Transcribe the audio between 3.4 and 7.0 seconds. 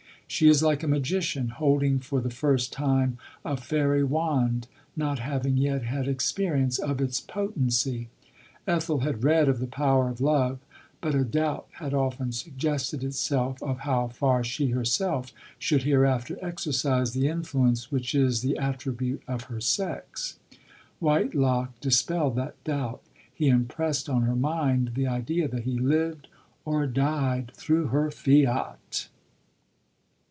a fairy wand, not having yet had exp< rience